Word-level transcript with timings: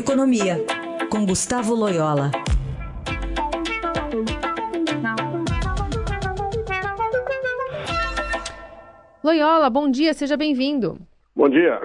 Economia, 0.00 0.56
com 1.10 1.26
Gustavo 1.26 1.74
Loyola. 1.74 2.30
Loyola, 9.22 9.68
bom 9.68 9.90
dia, 9.90 10.14
seja 10.14 10.38
bem-vindo. 10.38 10.98
Bom 11.36 11.50
dia. 11.50 11.78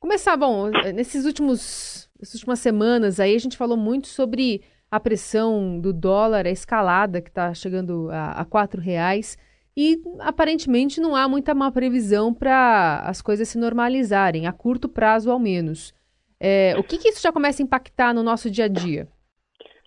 Começar, 0.00 0.36
bom, 0.36 0.72
nesses 0.92 1.24
últimos, 1.24 2.10
nessas 2.18 2.34
últimas 2.34 2.58
semanas 2.58 3.20
aí 3.20 3.36
a 3.36 3.38
gente 3.38 3.56
falou 3.56 3.76
muito 3.76 4.08
sobre 4.08 4.62
a 4.90 4.98
pressão 4.98 5.78
do 5.78 5.92
dólar, 5.92 6.46
a 6.46 6.50
escalada 6.50 7.20
que 7.20 7.28
está 7.28 7.54
chegando 7.54 8.08
a, 8.10 8.40
a 8.40 8.44
quatro 8.44 8.80
reais 8.80 9.38
e 9.76 10.02
aparentemente 10.18 11.00
não 11.00 11.14
há 11.14 11.28
muita 11.28 11.54
má 11.54 11.70
previsão 11.70 12.34
para 12.34 13.04
as 13.06 13.22
coisas 13.22 13.48
se 13.48 13.56
normalizarem, 13.56 14.48
a 14.48 14.52
curto 14.52 14.88
prazo 14.88 15.30
ao 15.30 15.38
menos. 15.38 15.94
É, 16.40 16.74
o 16.78 16.82
que, 16.82 16.96
que, 16.96 17.08
isso 17.08 17.20
já 17.20 17.30
começa 17.30 17.62
a 17.62 17.64
impactar 17.64 18.14
no 18.14 18.22
nosso 18.22 18.50
dia 18.50 18.64
a 18.64 18.68
dia? 18.68 19.06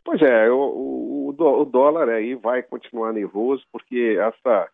Pois 0.05 0.21
é, 0.21 0.51
o, 0.51 0.57
o, 0.57 1.61
o 1.61 1.65
dólar 1.65 2.09
aí 2.09 2.35
vai 2.35 2.61
continuar 2.61 3.11
nervoso 3.11 3.63
porque 3.71 4.17
essa, 4.19 4.69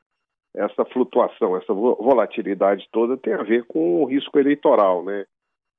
essa 0.53 0.85
flutuação, 0.85 1.55
essa 1.55 1.73
volatilidade 1.73 2.87
toda 2.91 3.15
tem 3.15 3.33
a 3.33 3.43
ver 3.43 3.65
com 3.65 4.01
o 4.01 4.05
risco 4.05 4.37
eleitoral, 4.37 5.03
né? 5.03 5.25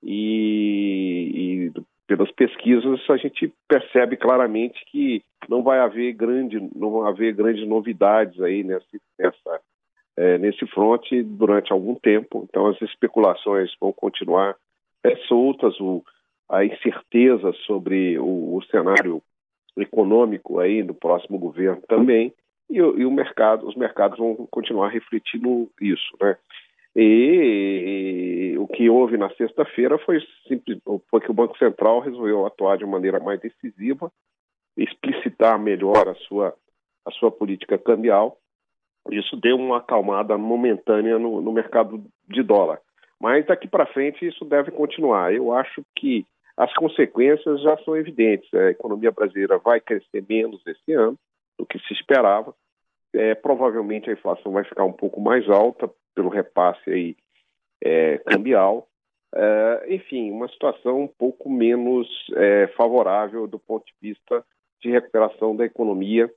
E, 0.02 1.68
e 1.74 1.80
pelas 2.06 2.30
pesquisas 2.32 2.98
a 3.10 3.16
gente 3.16 3.52
percebe 3.68 4.16
claramente 4.16 4.82
que 4.90 5.22
não 5.48 5.62
vai 5.62 5.80
haver 5.80 6.12
grande, 6.14 6.58
não 6.74 6.92
vai 6.92 7.10
haver 7.10 7.34
grandes 7.34 7.68
novidades 7.68 8.40
aí 8.40 8.64
nesse, 8.64 9.00
nessa, 9.18 9.60
é, 10.16 10.38
nesse 10.38 10.66
fronte 10.68 11.22
durante 11.22 11.72
algum 11.72 11.94
tempo. 11.94 12.46
Então 12.48 12.66
as 12.66 12.80
especulações 12.80 13.70
vão 13.80 13.92
continuar 13.92 14.56
é, 15.04 15.16
soltas, 15.28 15.78
o, 15.80 16.02
a 16.48 16.64
incerteza 16.64 17.52
sobre 17.66 18.18
o, 18.18 18.56
o, 18.56 18.62
cenário 18.64 19.22
econômico 19.76 20.58
aí 20.58 20.82
no 20.82 20.94
próximo 20.94 21.38
governo 21.38 21.82
também, 21.88 22.32
e, 22.68 22.76
e, 22.76 22.80
o 22.82 23.10
mercado, 23.10 23.66
os 23.66 23.76
mercados 23.76 24.18
vão 24.18 24.34
continuar 24.50 24.88
refletindo 24.88 25.70
isso, 25.80 26.16
né? 26.20 26.36
E, 26.94 28.52
e 28.54 28.58
o 28.58 28.66
que 28.66 28.90
houve 28.90 29.16
na 29.16 29.30
sexta-feira 29.30 29.96
foi, 29.98 30.20
simples, 30.48 30.80
foi 31.08 31.20
que 31.20 31.30
o 31.30 31.34
Banco 31.34 31.56
Central 31.56 32.00
resolveu 32.00 32.44
atuar 32.46 32.78
de 32.78 32.84
maneira 32.84 33.20
mais 33.20 33.40
decisiva, 33.40 34.10
explicitar 34.76 35.58
melhor 35.58 36.08
a 36.08 36.14
sua, 36.14 36.54
a 37.06 37.10
sua 37.12 37.30
política 37.30 37.78
cambial. 37.78 38.38
Isso 39.10 39.36
deu 39.36 39.56
uma 39.56 39.78
acalmada 39.78 40.36
momentânea 40.36 41.18
no, 41.18 41.40
no 41.40 41.52
mercado 41.52 42.04
de 42.28 42.42
dólar. 42.42 42.80
Mas 43.20 43.44
daqui 43.46 43.68
para 43.68 43.86
frente 43.86 44.26
isso 44.26 44.44
deve 44.44 44.70
continuar. 44.70 45.32
Eu 45.34 45.52
acho 45.52 45.84
que 45.94 46.24
as 46.56 46.72
consequências 46.74 47.60
já 47.62 47.76
são 47.78 47.96
evidentes. 47.96 48.52
A 48.54 48.70
economia 48.70 49.10
brasileira 49.10 49.58
vai 49.58 49.80
crescer 49.80 50.24
menos 50.28 50.66
esse 50.66 50.92
ano 50.92 51.18
do 51.58 51.66
que 51.66 51.78
se 51.80 51.92
esperava. 51.92 52.54
É, 53.12 53.34
provavelmente 53.34 54.08
a 54.08 54.12
inflação 54.12 54.52
vai 54.52 54.64
ficar 54.64 54.84
um 54.84 54.92
pouco 54.92 55.20
mais 55.20 55.48
alta 55.48 55.90
pelo 56.14 56.28
repasse 56.28 56.90
aí, 56.90 57.16
é, 57.82 58.18
cambial. 58.18 58.88
É, 59.34 59.94
enfim, 59.94 60.30
uma 60.30 60.48
situação 60.48 61.02
um 61.02 61.08
pouco 61.08 61.48
menos 61.48 62.08
é, 62.36 62.66
favorável 62.76 63.46
do 63.46 63.58
ponto 63.58 63.84
de 63.86 63.94
vista 64.00 64.44
de 64.80 64.90
recuperação 64.90 65.54
da 65.54 65.64
economia 65.64 66.30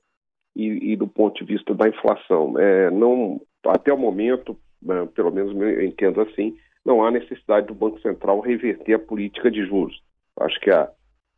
e, 0.54 0.92
e 0.92 0.96
do 0.96 1.08
ponto 1.08 1.44
de 1.44 1.52
vista 1.52 1.74
da 1.74 1.88
inflação. 1.88 2.58
É, 2.58 2.90
não, 2.90 3.40
até 3.66 3.92
o 3.92 3.98
momento, 3.98 4.56
é, 4.88 5.06
pelo 5.06 5.32
menos 5.32 5.54
eu 5.54 5.84
entendo 5.84 6.20
assim, 6.20 6.56
não 6.84 7.04
há 7.04 7.10
necessidade 7.10 7.66
do 7.66 7.74
Banco 7.74 8.00
Central 8.00 8.40
reverter 8.40 8.94
a 8.94 8.98
política 8.98 9.50
de 9.50 9.64
juros. 9.66 10.02
Acho 10.38 10.58
que 10.60 10.70
a, 10.70 10.90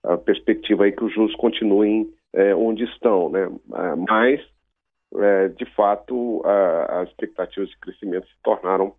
a 0.02 0.16
perspectiva 0.16 0.88
é 0.88 0.92
que 0.92 1.04
os 1.04 1.12
juros 1.14 1.34
continuem 1.36 2.10
é, 2.32 2.54
onde 2.54 2.84
estão, 2.84 3.30
né? 3.30 3.44
É, 3.44 3.94
mas, 3.96 4.40
é, 5.16 5.48
de 5.48 5.64
fato, 5.74 6.42
a, 6.44 7.02
as 7.02 7.08
expectativas 7.10 7.68
de 7.70 7.78
crescimento 7.78 8.26
se 8.26 8.34
tornaram 8.42 8.94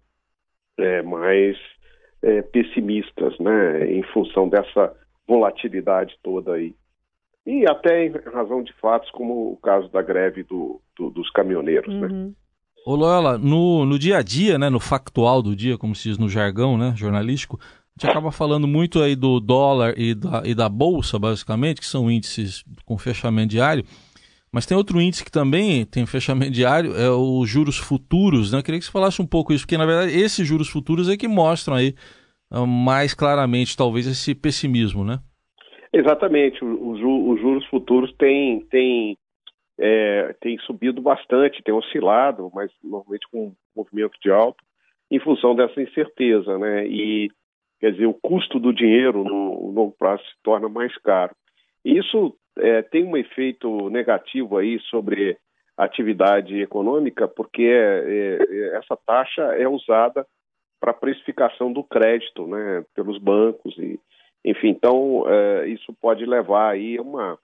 é, 0.77 1.01
mais 1.01 1.57
é, 2.21 2.41
pessimistas, 2.41 3.37
né? 3.39 3.91
Em 3.91 4.03
função 4.03 4.47
dessa 4.47 4.95
volatilidade 5.27 6.17
toda 6.23 6.53
aí. 6.53 6.73
E 7.45 7.65
até 7.67 8.05
em 8.05 8.11
razão 8.11 8.61
de 8.61 8.73
fatos 8.73 9.09
como 9.11 9.53
o 9.53 9.57
caso 9.57 9.87
da 9.89 10.01
greve 10.01 10.43
do, 10.43 10.81
do, 10.97 11.09
dos 11.09 11.29
caminhoneiros, 11.31 11.93
né? 11.93 12.07
uhum. 12.07 12.27
né? 12.27 12.33
Ô 12.85 12.95
Loyola, 12.95 13.37
no, 13.37 13.85
no 13.85 13.99
dia 13.99 14.17
a 14.17 14.21
dia, 14.21 14.57
né, 14.57 14.69
no 14.69 14.79
factual 14.79 15.41
do 15.41 15.55
dia, 15.55 15.77
como 15.77 15.93
se 15.93 16.09
diz 16.09 16.17
no 16.17 16.29
jargão 16.29 16.77
né, 16.77 16.93
jornalístico, 16.95 17.59
a 17.61 17.99
gente 17.99 18.11
acaba 18.11 18.31
falando 18.31 18.67
muito 18.67 19.01
aí 19.01 19.15
do 19.15 19.39
dólar 19.39 19.93
e 19.97 20.13
da, 20.13 20.43
e 20.45 20.53
da 20.53 20.69
bolsa, 20.69 21.17
basicamente, 21.17 21.81
que 21.81 21.87
são 21.87 22.09
índices 22.09 22.63
com 22.85 22.97
fechamento 22.97 23.49
diário. 23.49 23.83
Mas 24.51 24.65
tem 24.65 24.77
outro 24.77 25.01
índice 25.01 25.25
que 25.25 25.31
também 25.31 25.85
tem 25.85 26.05
fechamento 26.05 26.51
diário, 26.51 26.95
é 26.95 27.09
os 27.09 27.49
juros 27.49 27.77
futuros, 27.77 28.51
né? 28.51 28.59
Eu 28.59 28.63
queria 28.63 28.79
que 28.79 28.85
você 28.85 28.91
falasse 28.91 29.21
um 29.21 29.25
pouco 29.25 29.51
isso, 29.51 29.65
porque 29.65 29.77
na 29.77 29.85
verdade 29.85 30.17
esses 30.17 30.47
juros 30.47 30.69
futuros 30.69 31.09
é 31.09 31.17
que 31.17 31.27
mostram 31.27 31.75
aí 31.75 31.93
ah, 32.49 32.65
mais 32.65 33.13
claramente, 33.13 33.75
talvez, 33.75 34.07
esse 34.07 34.33
pessimismo, 34.33 35.03
né? 35.03 35.19
Exatamente. 35.91 36.63
Os, 36.63 36.99
os 36.99 37.41
juros 37.41 37.65
futuros 37.67 38.13
têm, 38.13 38.61
têm 38.69 39.17
é, 39.79 40.35
tem 40.41 40.57
subido 40.59 41.01
bastante, 41.01 41.61
tem 41.63 41.73
oscilado, 41.73 42.51
mas 42.53 42.71
normalmente 42.83 43.27
com 43.31 43.47
um 43.47 43.55
movimento 43.75 44.17
de 44.21 44.31
alta, 44.31 44.61
em 45.09 45.19
função 45.19 45.55
dessa 45.55 45.81
incerteza, 45.81 46.57
né? 46.57 46.85
E 46.87 47.29
quer 47.79 47.91
dizer, 47.91 48.07
o 48.07 48.13
custo 48.13 48.59
do 48.59 48.73
dinheiro 48.73 49.23
no, 49.23 49.71
longo 49.71 49.95
prazo 49.97 50.23
se 50.23 50.35
torna 50.43 50.67
mais 50.67 50.95
caro. 50.97 51.35
E 51.85 51.97
isso 51.97 52.35
é, 52.57 52.81
tem 52.81 53.05
um 53.05 53.15
efeito 53.15 53.89
negativo 53.89 54.57
aí 54.57 54.79
sobre 54.89 55.37
a 55.77 55.83
atividade 55.85 56.59
econômica, 56.59 57.27
porque 57.27 57.63
é, 57.63 58.39
é, 58.39 58.77
essa 58.77 58.97
taxa 59.05 59.43
é 59.55 59.67
usada 59.67 60.25
para 60.79 60.93
precificação 60.93 61.71
do 61.71 61.83
crédito, 61.83 62.47
né, 62.47 62.83
pelos 62.95 63.19
bancos 63.19 63.77
e, 63.77 63.99
enfim, 64.43 64.69
então 64.69 65.23
é, 65.27 65.67
isso 65.67 65.93
pode 66.01 66.25
levar 66.25 66.71
aí 66.71 66.97
a 66.97 67.01
uma 67.01 67.37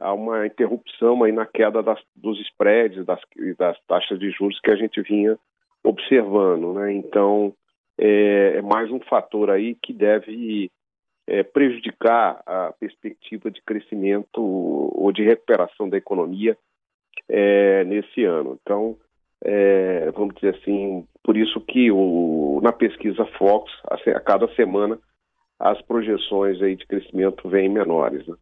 há 0.00 0.12
uma 0.12 0.46
interrupção 0.46 1.22
aí 1.22 1.32
na 1.32 1.46
queda 1.46 1.82
das, 1.82 2.00
dos 2.16 2.40
spreads 2.40 3.04
das, 3.04 3.20
das 3.58 3.78
taxas 3.86 4.18
de 4.18 4.30
juros 4.30 4.58
que 4.60 4.72
a 4.72 4.76
gente 4.76 5.00
vinha 5.02 5.38
observando, 5.84 6.72
né? 6.74 6.92
Então 6.92 7.54
é, 7.98 8.56
é 8.56 8.62
mais 8.62 8.90
um 8.90 9.00
fator 9.00 9.50
aí 9.50 9.74
que 9.74 9.92
deve 9.92 10.70
é, 11.26 11.42
prejudicar 11.42 12.42
a 12.46 12.72
perspectiva 12.72 13.50
de 13.50 13.62
crescimento 13.62 14.40
ou 14.42 15.12
de 15.12 15.22
recuperação 15.22 15.88
da 15.88 15.96
economia 15.96 16.56
é, 17.28 17.84
nesse 17.84 18.24
ano. 18.24 18.58
Então, 18.60 18.96
é, 19.44 20.10
vamos 20.10 20.34
dizer 20.34 20.56
assim, 20.56 21.06
por 21.22 21.36
isso 21.36 21.60
que 21.60 21.90
o, 21.90 22.60
na 22.62 22.72
pesquisa 22.72 23.24
Fox, 23.38 23.70
a, 23.88 23.94
a 24.16 24.20
cada 24.20 24.48
semana, 24.54 24.98
as 25.58 25.80
projeções 25.82 26.60
aí 26.62 26.74
de 26.74 26.86
crescimento 26.86 27.48
vêm 27.48 27.68
menores. 27.68 28.26
Né? 28.26 28.34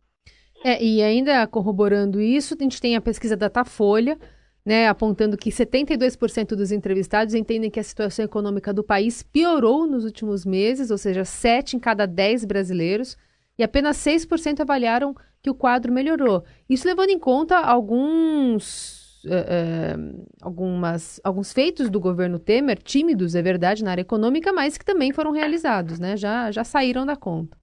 É, 0.65 0.83
e 0.83 1.03
ainda 1.03 1.47
corroborando 1.47 2.21
isso, 2.21 2.57
a 2.59 2.63
gente 2.63 2.81
tem 2.81 2.97
a 2.97 3.01
pesquisa 3.01 3.37
Datafolha, 3.37 4.19
né, 4.65 4.89
apontando 4.89 5.37
que 5.37 5.51
72% 5.51 6.49
dos 6.49 6.73
entrevistados 6.73 7.33
entendem 7.33 7.71
que 7.71 7.81
a 7.81 7.85
situação 7.85 8.25
econômica 8.25 8.73
do 8.73 8.85
país 8.85 9.23
piorou 9.23 9.87
nos 9.87 10.05
últimos 10.05 10.45
meses, 10.45 10.91
ou 10.91 10.99
seja, 10.99 11.25
7 11.25 11.77
em 11.77 11.79
cada 11.79 12.07
10 12.07 12.45
brasileiros, 12.45 13.17
e 13.59 13.63
apenas 13.63 13.97
6% 13.97 14.61
avaliaram 14.61 15.15
que 15.43 15.51
o 15.51 15.55
quadro 15.55 15.93
melhorou. 15.93 16.45
Isso 16.69 16.87
levando 16.87 17.11
em 17.11 17.19
conta 17.19 17.59
alguns 17.59 18.99
Uh, 19.25 20.25
algumas, 20.41 21.21
alguns 21.25 21.53
feitos 21.53 21.91
do 21.91 21.99
governo 21.99 22.39
Temer, 22.39 22.81
tímidos, 22.81 23.35
é 23.35 23.43
verdade, 23.43 23.83
na 23.83 23.91
área 23.91 24.03
econômica, 24.03 24.53
mas 24.53 24.79
que 24.79 24.85
também 24.85 25.13
foram 25.13 25.33
realizados, 25.33 25.99
né? 25.99 26.17
Já, 26.17 26.53
já 26.53 26.63
saíram 26.63 27.05
da 27.05 27.17
conta. 27.17 27.58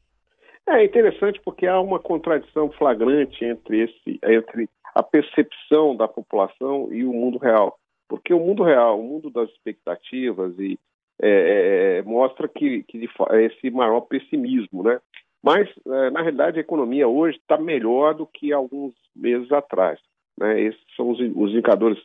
É 0.67 0.83
interessante 0.83 1.39
porque 1.43 1.67
há 1.67 1.79
uma 1.79 1.99
contradição 1.99 2.71
flagrante 2.71 3.45
entre, 3.45 3.83
esse, 3.83 4.19
entre 4.23 4.67
a 4.95 5.03
percepção 5.03 5.95
da 5.95 6.07
população 6.07 6.91
e 6.91 7.05
o 7.05 7.13
mundo 7.13 7.37
real. 7.37 7.77
Porque 8.07 8.33
o 8.33 8.39
mundo 8.39 8.63
real, 8.63 8.99
o 8.99 9.03
mundo 9.03 9.29
das 9.29 9.49
expectativas, 9.51 10.57
e, 10.57 10.79
é, 11.21 11.29
é, 11.29 11.97
é 11.97 12.01
mostra 12.03 12.47
que, 12.47 12.83
que 12.83 13.07
esse 13.33 13.69
maior 13.69 14.01
pessimismo, 14.01 14.83
né? 14.83 14.99
Mas, 15.43 15.69
é, 15.85 16.09
na 16.09 16.21
realidade, 16.21 16.57
a 16.57 16.61
economia 16.61 17.07
hoje 17.07 17.37
está 17.37 17.55
melhor 17.55 18.15
do 18.15 18.25
que 18.25 18.51
alguns 18.51 18.95
meses 19.15 19.51
atrás. 19.51 19.99
Né? 20.35 20.59
Esses 20.59 20.81
são 20.95 21.11
os, 21.11 21.19
os 21.19 21.51
indicadores 21.51 21.99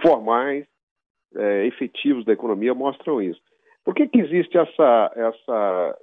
formais, 0.00 0.66
é, 1.36 1.66
efetivos 1.66 2.24
da 2.24 2.32
economia, 2.32 2.72
mostram 2.72 3.20
isso. 3.20 3.40
Por 3.84 3.94
que, 3.94 4.08
que 4.08 4.18
existe 4.18 4.56
essa, 4.56 5.12
essa 5.14 5.98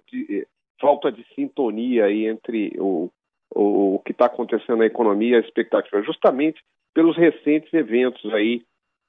falta 0.84 1.10
de 1.10 1.26
sintonia 1.34 2.06
aí 2.06 2.28
entre 2.28 2.76
o, 2.78 3.10
o, 3.56 3.96
o 3.96 4.00
que 4.00 4.12
está 4.12 4.26
acontecendo 4.26 4.80
na 4.80 4.86
economia 4.86 5.32
e 5.32 5.36
a 5.38 5.40
expectativa, 5.40 6.04
justamente 6.04 6.62
pelos 6.94 7.16
recentes 7.16 7.74
eventos 7.74 8.32
aí 8.34 8.62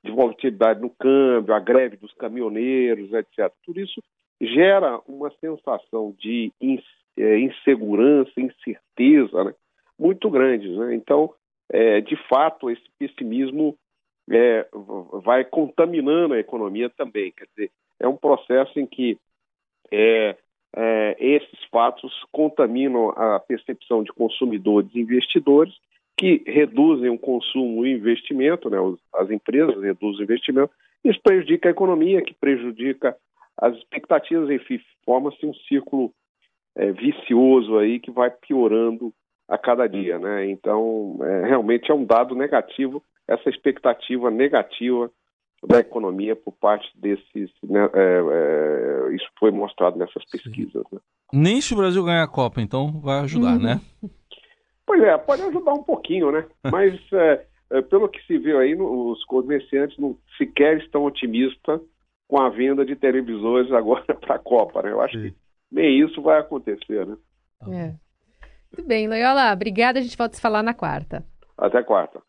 de 0.05 0.13
volatilidade 0.13 0.81
no 0.81 0.91
câmbio, 0.91 1.53
a 1.53 1.59
greve 1.59 1.97
dos 1.97 2.15
caminhoneiros, 2.15 3.13
etc. 3.13 3.53
Tudo 3.65 3.81
isso 3.81 4.01
gera 4.41 5.01
uma 5.09 5.33
sensação 5.41 6.15
de 6.17 6.53
é, 7.19 7.39
insegurança, 7.41 8.31
incerteza, 8.39 9.45
né? 9.45 9.55
muito 9.99 10.31
grandes. 10.31 10.71
Né? 10.77 10.95
Então, 10.95 11.35
é, 11.73 12.01
de 12.01 12.17
fato, 12.29 12.71
esse 12.71 12.85
pessimismo 12.99 13.77
é, 14.31 14.69
vai 15.25 15.45
contaminando 15.45 16.35
a 16.35 16.39
economia 16.39 16.89
também. 16.89 17.33
Quer 17.33 17.49
dizer, 17.57 17.73
é 17.99 18.07
um 18.07 18.17
processo 18.17 18.79
em 18.79 18.87
que 18.87 19.19
é, 19.91 20.37
é, 20.77 21.17
esses 21.19 21.65
fatos 21.71 22.13
contaminam 22.33 23.11
a 23.11 23.39
percepção 23.41 24.03
de 24.03 24.13
consumidores 24.13 24.91
e 24.95 25.01
investidores, 25.01 25.75
que 26.17 26.43
reduzem 26.47 27.11
o 27.11 27.19
consumo 27.19 27.85
e 27.85 27.95
o 27.95 27.97
investimento, 27.97 28.71
né? 28.71 28.79
as 29.15 29.31
empresas 29.31 29.83
reduzem 29.83 30.21
o 30.21 30.25
investimento, 30.25 30.71
isso 31.05 31.21
prejudica 31.23 31.69
a 31.69 31.73
economia, 31.73 32.23
que 32.23 32.35
prejudica 32.35 33.17
as 33.57 33.77
expectativas, 33.77 34.51
enfim, 34.51 34.81
forma-se 35.05 35.45
um 35.45 35.55
círculo 35.69 36.13
é, 36.77 36.91
vicioso 36.93 37.79
aí 37.79 38.01
que 38.01 38.11
vai 38.11 38.31
piorando 38.31 39.13
a 39.49 39.59
cada 39.59 39.87
dia, 39.87 40.19
né? 40.19 40.49
Então, 40.51 41.19
é, 41.23 41.47
realmente 41.47 41.91
é 41.91 41.95
um 41.95 42.05
dado 42.05 42.35
negativo 42.35 43.03
essa 43.29 43.49
expectativa 43.49 44.31
negativa 44.31 45.11
da 45.67 45.81
economia 45.81 46.37
por 46.37 46.53
parte 46.53 46.89
desses. 46.99 47.51
Né, 47.63 47.91
é, 47.93 49.09
é, 49.11 49.15
isso 49.15 49.27
foi 49.39 49.51
mostrado 49.51 49.99
nessas 49.99 50.25
pesquisas. 50.31 50.83
Né? 50.93 50.99
Nem 51.33 51.61
se 51.61 51.75
o 51.75 51.77
Brasil 51.77 52.05
ganhar 52.05 52.23
a 52.23 52.29
Copa, 52.29 52.61
então 52.61 53.01
vai 53.01 53.21
ajudar, 53.21 53.59
né? 53.59 53.81
uhum. 54.03 54.09
né? 54.09 54.11
Pois 54.87 55.03
é, 55.03 55.17
pode 55.17 55.43
ajudar 55.43 55.73
um 55.73 55.83
pouquinho, 55.83 56.31
né? 56.31 56.47
Mas 56.71 56.95
é, 57.13 57.47
é, 57.71 57.83
pelo 57.83 58.09
que 58.09 58.25
se 58.27 58.39
viu 58.39 58.59
aí, 58.59 58.75
os 58.75 59.25
comerciantes 59.25 59.99
não 59.99 60.17
sequer 60.37 60.79
estão 60.79 61.05
otimistas 61.05 61.81
com 62.29 62.41
a 62.41 62.49
venda 62.51 62.85
de 62.85 62.95
televisores 62.97 63.73
agora 63.73 64.05
para 64.21 64.37
a 64.37 64.39
Copa, 64.39 64.83
né? 64.83 64.93
Eu 64.93 65.01
acho 65.01 65.19
Sim. 65.19 65.31
que 65.31 65.37
nem 65.73 66.05
isso 66.05 66.21
vai 66.23 66.39
acontecer, 66.39 67.07
né? 67.07 67.17
É. 67.69 67.95
Muito 68.77 68.89
bem, 68.89 69.09
Loyola, 69.09 69.53
obrigada. 69.53 69.99
A 69.99 70.03
gente 70.03 70.17
volta 70.17 70.35
a 70.35 70.37
se 70.37 70.43
falar 70.43 70.63
na 70.63 70.75
quarta. 70.75 71.25
Até 71.57 71.83
quarta. 71.83 72.21